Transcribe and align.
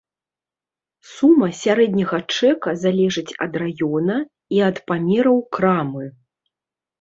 Сума 1.09 1.49
сярэдняга 1.63 2.19
чэка 2.37 2.69
залежыць 2.85 3.33
ад 3.47 3.53
раёна, 3.63 4.17
і 4.57 4.63
ад 4.71 4.77
памераў 4.89 5.37
крамы. 5.59 6.05